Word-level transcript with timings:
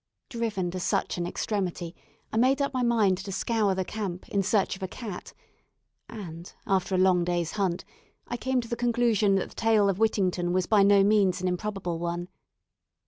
Driven 0.29 0.71
to 0.71 0.79
such 0.79 1.19
an 1.19 1.27
extremity, 1.27 1.93
I 2.33 2.37
made 2.37 2.59
up 2.59 2.73
my 2.73 2.81
mind 2.81 3.19
to 3.19 3.31
scour 3.31 3.75
the 3.75 3.85
camp, 3.85 4.27
in 4.29 4.41
search 4.41 4.75
of 4.75 4.81
a 4.81 4.87
cat, 4.87 5.31
and, 6.09 6.51
after 6.65 6.95
a 6.95 6.97
long 6.97 7.23
day's 7.23 7.51
hunt, 7.51 7.85
I 8.27 8.35
came 8.35 8.61
to 8.61 8.67
the 8.67 8.75
conclusion 8.75 9.35
that 9.35 9.49
the 9.49 9.53
tale 9.55 9.89
of 9.89 9.99
Whittington 9.99 10.53
was 10.53 10.65
by 10.65 10.81
no 10.81 11.03
means 11.03 11.39
an 11.39 11.47
improbable 11.47 11.99
one. 11.99 12.29